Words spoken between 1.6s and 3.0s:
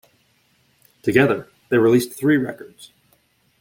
they released three records.